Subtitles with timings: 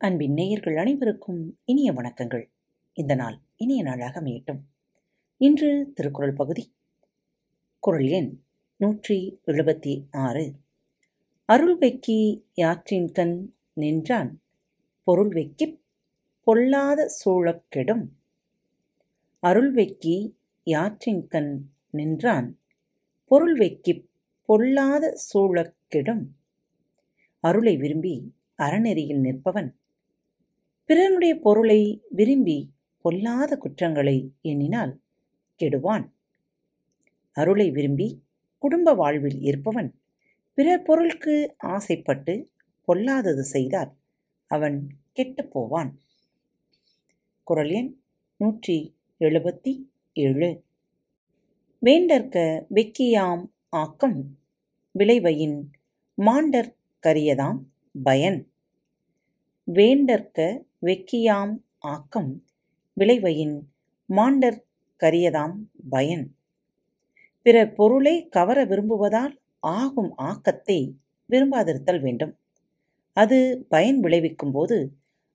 [0.00, 2.50] அன்பின் நேயர்கள் அனைவருக்கும் இனிய வணக்கங்கள்.
[2.92, 4.60] இந்த நாள் இனிய நாளாக அமையட்டும்.
[5.36, 6.74] இன்று திருக்குறள் பகுதி.
[7.78, 8.40] குறள் எண்
[8.76, 10.54] நூற்றி எழுபத்தி ஆறு.
[11.44, 14.42] அருள் வெக்கி யாற்றின்கண் நின்றான்
[15.04, 15.80] பொருள் வெக்கிப்
[16.44, 18.06] பொல்லாத சூழக்கெடும்
[19.40, 20.34] அருள் வெக்கி
[20.66, 21.58] யாற்றின்கண்
[21.90, 22.60] நின்றான்
[23.24, 24.08] பொருள் வெக்கிப்
[24.44, 26.24] பொல்லாத சூழக்கெடும்
[27.40, 29.70] அருளை விரும்பி அறநெறியில் நிற்பவன்
[30.88, 35.00] பிறனுடைய பொருளை விரும்பி பொல்லாத குற்றங்களை எண்ணினால்
[35.56, 36.10] கெடுவான்.
[37.32, 38.22] அருளை விரும்பி
[38.58, 40.00] குடும்ப வாழ்வில் இருப்பவன்
[40.54, 42.50] பிறர் பொருளுக்கு ஆசைப்பட்டு
[42.84, 43.94] பொல்லாதது செய்தால்
[44.46, 45.98] அவன் கெட்டுப் போவான்.
[47.42, 48.00] குறள் எண்
[48.36, 50.64] நூற்றி எழுபத்தி ஏழு.
[51.82, 54.38] வேண்டற்க வெக்கியாம் ஆக்கம்
[54.98, 55.64] விளைவையின்
[56.14, 57.60] மாண்டற் கரியதாம்
[58.02, 58.52] பயன்.
[59.68, 60.38] வேண்டற்க
[60.86, 61.54] வெக்கியாம்
[61.86, 62.30] ஆக்கம்
[62.96, 63.56] விளைவையின்
[64.08, 64.60] மாண்டற்
[65.00, 65.56] கரியதாம்
[65.90, 66.24] பயன்.
[67.42, 69.34] பிறர் பொருளை கவர விரும்புவதால்
[69.72, 70.78] ஆகும் ஆக்கத்தை
[71.30, 72.32] விரும்பாதிருத்தல் வேண்டும்.
[73.16, 73.38] அது
[73.68, 74.78] பயன் விளைவிக்கும் போது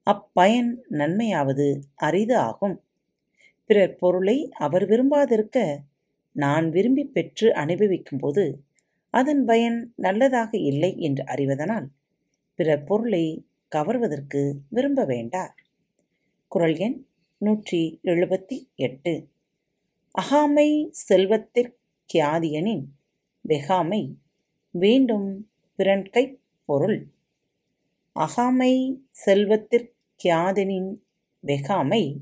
[0.08, 1.68] அப்பயன் நன்மையாவது
[2.00, 2.76] அரிது ஆகும்.
[3.70, 5.60] பிறர் பொருளை அவர் விரும்பாதிருக்க
[6.36, 8.46] நான் விரும்பி பெற்று அனுபவிக்கும் போது
[9.14, 11.88] அதன் பயன் நல்லதாக இல்லை என்று அறிவதனால்
[12.60, 13.26] பிறர் பொருளை
[13.76, 15.56] கவர்வதற்கு விரும்ப வேண்டார்.
[16.48, 17.06] குறள் எண்
[17.38, 19.28] நூற்றி எழுபத்தி எட்டு.
[20.22, 22.86] அகாமை செல்வத்திற்கியாதியனின்
[23.48, 24.14] வெகாமை
[24.72, 27.08] வேண்டும் பிறன்கைப் பொருள்.
[28.20, 30.96] அகாமை செல்வத்திற்கியாதனின்
[31.48, 32.18] வெகாமை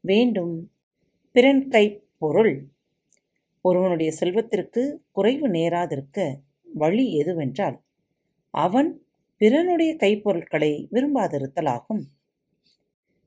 [0.00, 0.72] வேண்டும்
[1.32, 2.68] பிறன்கைப் பொருள்.
[3.60, 6.40] ஒருவனுடைய செல்வத்திற்கு குறைவு நேராதிருக்க
[6.74, 7.80] வழி எதுவென்றால்
[8.50, 9.04] அவன்
[9.40, 12.02] பிறனுடைய கைப்பொருட்களை விரும்பாதிருத்தல் ஆகும்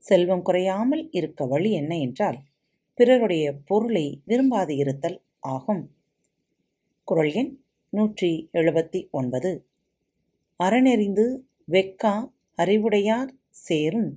[0.02, 2.38] செல்வம் குறையாமல் இருக்க வழி என்ன என்றால்
[2.98, 5.18] பிறருடைய பொருளை விரும்பாது இருத்தல்
[5.54, 5.82] ஆகும்.
[7.08, 7.50] குரல் எண்
[7.92, 9.52] நூற்றி எழுபத்தி ஒன்பது
[10.60, 11.26] அறநெறிந்து
[11.72, 12.14] வெக்கா
[12.58, 13.32] அறிவுடையார்
[13.64, 14.10] சேரும்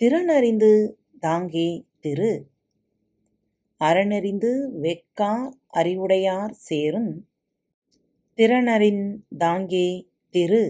[0.00, 0.72] திறனறிந்து
[1.20, 1.68] தாங்கே
[2.00, 2.32] திரு.
[3.80, 4.52] அறனெறிந்து
[4.84, 5.32] வெக்கா
[5.80, 7.12] அறிவுடையார் சேரும்
[8.38, 9.88] திறனறிந்தாங்கே
[10.34, 10.64] திரு.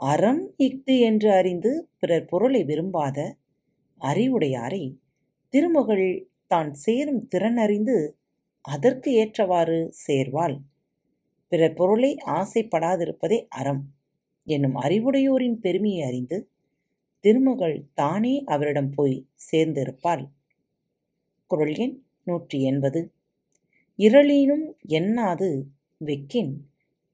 [0.00, 3.18] அறம் இஃது என்று அறிந்து பிறர் பொருளை விரும்பாத
[4.00, 4.84] அறிவுடையாரை
[5.54, 6.06] திருமகள்
[6.46, 7.96] தான் சேரும் திறன் அறிந்து
[8.64, 10.56] அதற்கு ஏற்றவாறு சேர்வாள்.
[11.52, 13.82] பிறர் பொருளை ஆசைப்படாதிருப்பதே அறம்
[14.46, 16.38] என்னும் அறிவுடையோரின் பெருமையை அறிந்து
[17.24, 19.16] திருமகள் தானே அவரிடம் போய்
[19.48, 20.24] சேர்ந்திருப்பாள்.
[21.50, 23.00] குரல் எண் நூற்றி எண்பது.
[23.98, 24.66] இரளீனும்
[24.98, 25.48] எண்ணாது
[26.00, 26.52] வெக்கின்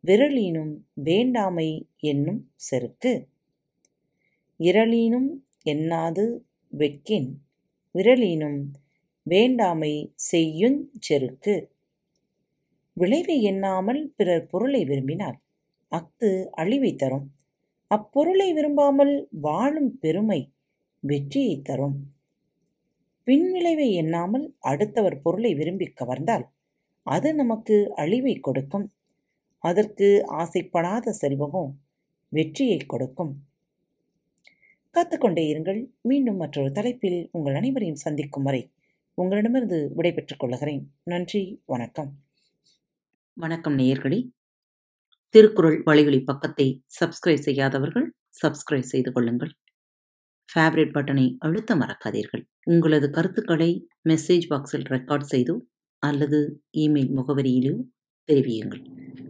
[0.04, 3.12] விரலீனும் வேண்டாமை என்னும் செருக்கு.
[4.60, 5.28] இரளீனும்
[5.62, 6.24] எண்ணாது
[6.72, 7.28] வெக்கின்?
[7.94, 8.58] விரலீனும்
[9.22, 9.92] வேண்டாமை
[10.32, 11.54] செய்யுஞ் செருக்கு.
[12.92, 15.38] விளைவை எண்ணாமல் பிறர் பொருளை விரும்பினால்
[15.88, 17.26] அஃது அழிவை தரும்.
[17.90, 20.52] அப்பொருளை விரும்பாமல் வாழும் பெருமை
[21.00, 21.96] வெற்றியை தரும்.
[23.26, 26.46] பின்விளைவை எண்ணாமல் அடுத்தவர் பொருளை விரும்பி கவர்ந்தால்
[27.02, 28.86] அது நமக்கு அழிவை கொடுக்கும்.
[29.64, 31.72] அதற்கு ஆசைப்படாத செல்வமும்
[32.28, 33.32] வெற்றியை கொடுக்கும்.
[34.94, 35.86] காத்துக்கொண்டே இருங்கள்.
[36.00, 38.72] மீண்டும் மற்றொரு தலைப்பில் உங்கள் அனைவரையும் சந்திக்கும் வரை
[39.14, 40.94] உங்களிடமிருந்து விடைபெற்றுக் கொள்கிறேன்.
[41.04, 41.62] நன்றி.
[41.64, 42.10] வணக்கம்.
[43.36, 44.30] வணக்கம் நேயர்களே.
[45.34, 49.52] திருக்குறள் வழிகளி பக்கத்தை சப்ஸ்கிரைப் செய்யாதவர்கள் சப்ஸ்கிரைப் செய்து கொள்ளுங்கள்.
[50.48, 52.44] ஃபேவரட் பட்டனை அழுத்த மறக்காதீர்கள்.
[52.64, 55.56] உங்களது கருத்துக்களை மெசேஜ் பாக்ஸில் ரெக்கார்ட் செய்தோ
[56.02, 57.74] அல்லது இமெயில் முகவரியிலோ
[58.28, 58.93] தெரிவியுங்கள்.